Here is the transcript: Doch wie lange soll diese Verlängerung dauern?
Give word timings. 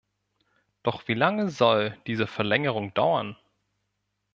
Doch 0.81 1.07
wie 1.07 1.13
lange 1.13 1.49
soll 1.51 1.95
diese 2.07 2.25
Verlängerung 2.25 2.91
dauern? 2.95 3.37